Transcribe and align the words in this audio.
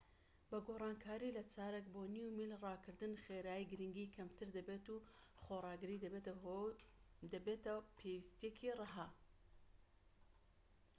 بە 0.49 0.57
گۆڕانکاری 0.67 1.35
لە 1.37 1.43
چارەک 1.53 1.85
بۆ 1.93 2.01
نیو 2.13 2.29
میل 2.37 2.51
ڕاکردن 2.63 3.13
خێرایی 3.23 3.69
گرنگی 3.71 4.11
کەمتر 4.15 4.47
دەبێت 4.57 4.85
و 4.93 5.03
خۆڕاگری 5.43 6.01
دەبێتە 7.33 7.73
پێویستیەکی 7.97 8.75
ڕەها 8.79 9.07